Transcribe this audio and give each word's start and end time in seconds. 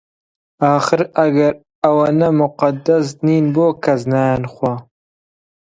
ئاخر 0.63 1.01
ئەگەر 1.17 1.53
ئەوانە 1.83 2.29
موقەدەس 2.39 3.07
نین 3.25 3.45
بۆ 3.55 3.67
کەس 3.83 4.01
نایانخوا؟ 4.11 4.73